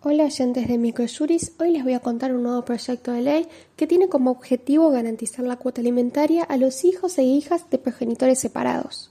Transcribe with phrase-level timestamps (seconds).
[0.00, 3.88] Hola oyentes de Microjuris, hoy les voy a contar un nuevo proyecto de ley que
[3.88, 9.10] tiene como objetivo garantizar la cuota alimentaria a los hijos e hijas de progenitores separados.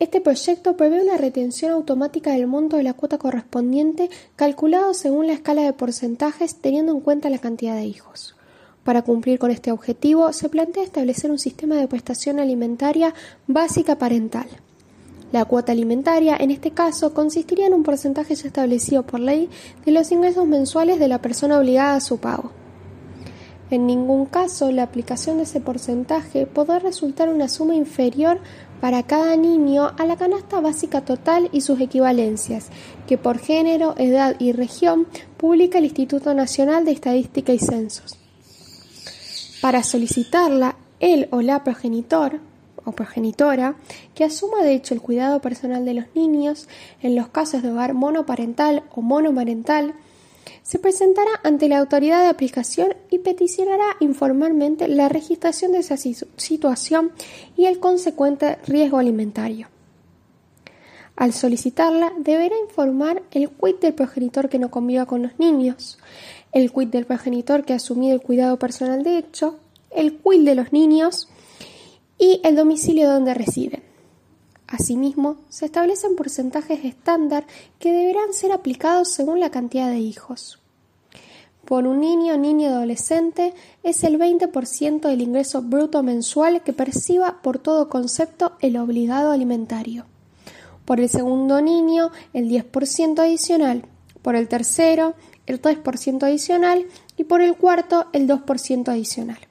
[0.00, 5.34] Este proyecto prevé una retención automática del monto de la cuota correspondiente calculado según la
[5.34, 8.34] escala de porcentajes teniendo en cuenta la cantidad de hijos.
[8.82, 13.14] Para cumplir con este objetivo, se plantea establecer un sistema de prestación alimentaria
[13.46, 14.48] básica parental.
[15.30, 19.50] La cuota alimentaria, en este caso, consistiría en un porcentaje ya establecido por ley
[19.84, 22.50] de los ingresos mensuales de la persona obligada a su pago.
[23.70, 28.40] En ningún caso la aplicación de ese porcentaje podrá resultar una suma inferior
[28.80, 32.68] para cada niño a la canasta básica total y sus equivalencias,
[33.06, 38.18] que por género, edad y región publica el Instituto Nacional de Estadística y Censos.
[39.60, 42.40] Para solicitarla, él o la progenitor
[42.92, 43.76] progenitora
[44.14, 46.68] que asuma de hecho el cuidado personal de los niños
[47.02, 49.94] en los casos de hogar monoparental o monomarental,
[50.62, 57.12] se presentará ante la autoridad de aplicación y peticionará informalmente la registración de esa situación
[57.56, 59.68] y el consecuente riesgo alimentario.
[61.16, 65.98] Al solicitarla, deberá informar el quit del progenitor que no conviva con los niños,
[66.52, 69.58] el quit del progenitor que ha asumido el cuidado personal de hecho,
[69.90, 71.28] el quit de los niños
[72.18, 73.82] y el domicilio donde residen.
[74.66, 77.46] Asimismo, se establecen porcentajes estándar
[77.78, 80.58] que deberán ser aplicados según la cantidad de hijos.
[81.64, 87.40] Por un niño o niño adolescente es el 20% del ingreso bruto mensual que perciba
[87.42, 90.06] por todo concepto el obligado alimentario.
[90.84, 93.84] Por el segundo niño, el 10% adicional.
[94.22, 95.14] Por el tercero,
[95.46, 96.86] el 3% adicional.
[97.18, 99.47] Y por el cuarto, el 2% adicional.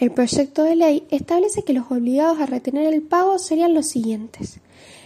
[0.00, 4.58] El proyecto de ley establece que los obligados a retener el pago serían los siguientes.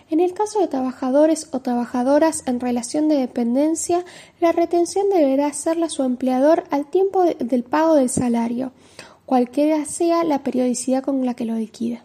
[0.08, 4.04] En el caso de trabajadores o trabajadoras en relación de dependencia,
[4.40, 8.70] la retención deberá hacerla su empleador al tiempo del pago del salario,
[9.26, 12.04] cualquiera sea la periodicidad con la que lo liquida.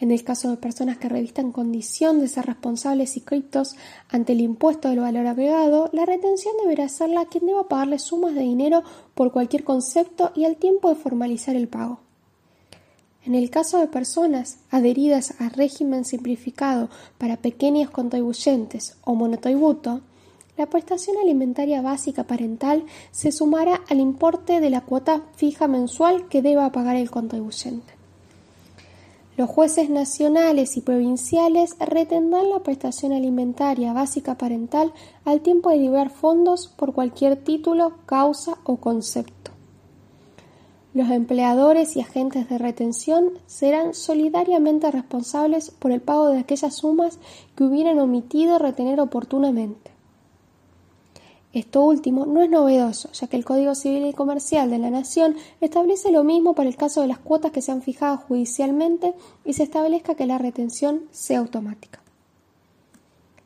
[0.00, 3.76] En el caso de personas que revistan condición de ser responsables y criptos
[4.08, 8.40] ante el impuesto del valor agregado, la retención deberá hacerla quien deba pagarle sumas de
[8.40, 8.82] dinero
[9.14, 12.00] por cualquier concepto y al tiempo de formalizar el pago.
[13.26, 20.00] En el caso de personas adheridas al régimen simplificado para pequeños contribuyentes o monotributo,
[20.56, 26.40] la prestación alimentaria básica parental se sumará al importe de la cuota fija mensual que
[26.40, 27.99] deba pagar el contribuyente.
[29.36, 34.92] Los jueces nacionales y provinciales retendrán la prestación alimentaria básica parental
[35.24, 39.52] al tiempo de liberar fondos por cualquier título, causa o concepto.
[40.92, 47.20] Los empleadores y agentes de retención serán solidariamente responsables por el pago de aquellas sumas
[47.54, 49.92] que hubieran omitido retener oportunamente.
[51.52, 55.34] Esto último no es novedoso, ya que el Código Civil y Comercial de la Nación
[55.60, 59.54] establece lo mismo para el caso de las cuotas que se han fijado judicialmente y
[59.54, 62.00] se establezca que la retención sea automática.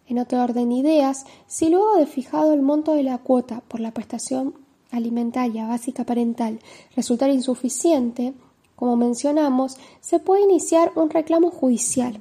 [0.06, 3.81] En otro orden de ideas, si luego de fijado el monto de la cuota por
[3.81, 4.54] la prestación
[4.91, 6.60] alimentaria básica parental
[6.94, 8.34] resultara insuficiente,
[8.76, 12.20] como mencionamos, se puede iniciar un reclamo judicial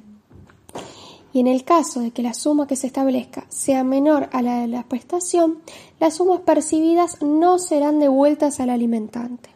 [1.33, 4.59] y en el caso de que la suma que se establezca sea menor a la
[4.59, 5.59] de la prestación,
[5.99, 9.49] las sumas percibidas no serán devueltas al alimentante.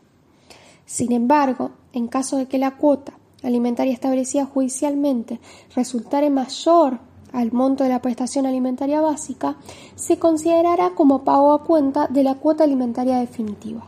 [0.86, 5.40] Sin embargo, en caso de que la cuota alimentaria establecida judicialmente
[5.76, 7.00] resultare mayor
[7.32, 9.58] al monto de la prestación alimentaria básica,
[9.96, 13.88] se considerará como pago a cuenta de la cuota alimentaria definitiva.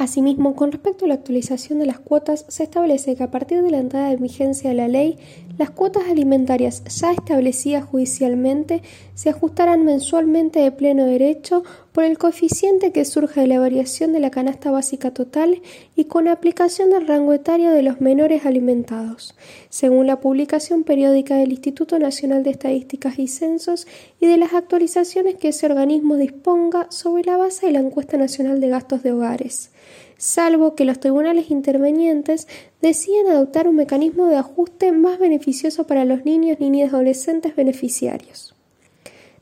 [0.00, 3.70] Asimismo, con respecto a la actualización de las cuotas, se establece que a partir de
[3.70, 5.18] la entrada en vigencia de la ley,
[5.58, 8.80] las cuotas alimentarias ya establecidas judicialmente
[9.12, 14.20] se ajustarán mensualmente de pleno derecho por el coeficiente que surge de la variación de
[14.20, 15.60] la canasta básica total
[15.94, 19.34] y con aplicación del rango etario de los menores alimentados,
[19.68, 23.86] según la publicación periódica del Instituto Nacional de Estadísticas y Censos
[24.18, 28.60] y de las actualizaciones que ese organismo disponga sobre la base de la Encuesta Nacional
[28.62, 29.70] de Gastos de Hogares
[30.20, 32.46] salvo que los tribunales intervenientes
[32.82, 38.54] decidan adoptar un mecanismo de ajuste más beneficioso para los niños, niñas adolescentes beneficiarios.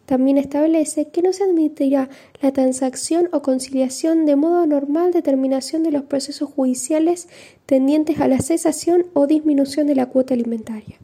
[0.07, 2.09] También establece que no se admitirá
[2.41, 7.29] la transacción o conciliación de modo normal de terminación de los procesos judiciales
[7.67, 10.97] tendientes a la cesación o disminución de la cuota alimentaria.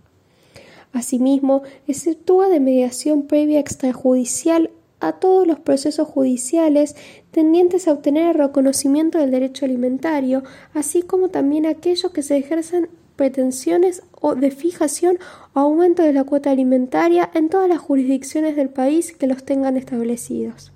[0.93, 4.71] Asimismo, exceptúa de mediación previa extrajudicial
[5.01, 6.97] a todos los procesos judiciales
[7.31, 10.43] tendientes a obtener el reconocimiento del derecho alimentario,
[10.73, 15.19] así como también aquellos que se ejercen pretensiones o de fijación
[15.53, 19.77] o aumento de la cuota alimentaria en todas las jurisdicciones del país que los tengan
[19.77, 20.73] establecidos.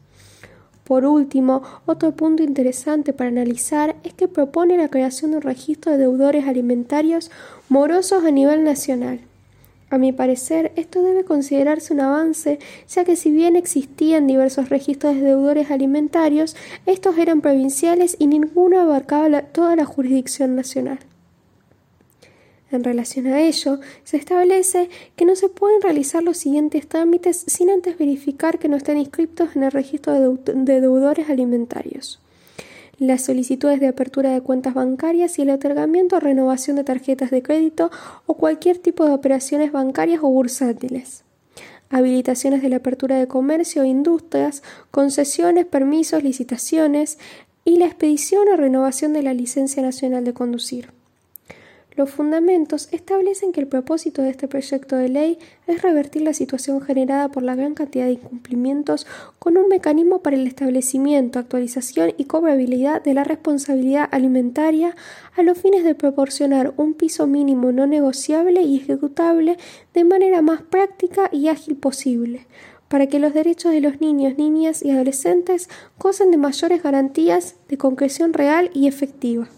[0.84, 5.92] Por último, otro punto interesante para analizar es que propone la creación de un registro
[5.92, 7.30] de deudores alimentarios
[7.68, 9.20] morosos a nivel nacional.
[9.90, 12.58] A mi parecer, esto debe considerarse un avance,
[12.88, 18.80] ya que si bien existían diversos registros de deudores alimentarios, estos eran provinciales y ninguno
[18.80, 20.98] abarcaba toda la jurisdicción nacional.
[22.70, 27.70] En relación a ello, se establece que no se pueden realizar los siguientes trámites sin
[27.70, 30.12] antes verificar que no estén inscritos en el registro
[30.44, 32.20] de deudores alimentarios
[32.98, 37.42] las solicitudes de apertura de cuentas bancarias y el otorgamiento o renovación de tarjetas de
[37.42, 37.90] crédito
[38.26, 41.24] o cualquier tipo de operaciones bancarias o bursátiles.
[41.90, 47.18] Habilitaciones de la apertura de comercio e industrias, concesiones, permisos, licitaciones
[47.64, 50.97] y la expedición o renovación de la licencia nacional de conducir.
[51.98, 55.36] Los fundamentos establecen que el propósito de este proyecto de ley
[55.66, 59.04] es revertir la situación generada por la gran cantidad de incumplimientos
[59.40, 64.94] con un mecanismo para el establecimiento, actualización y cobrabilidad de la responsabilidad alimentaria
[65.36, 69.56] a los fines de proporcionar un piso mínimo no negociable y ejecutable
[69.92, 72.46] de manera más práctica y ágil posible
[72.86, 75.68] para que los derechos de los niños, niñas y adolescentes
[75.98, 79.48] gocen de mayores garantías de concreción real y efectiva.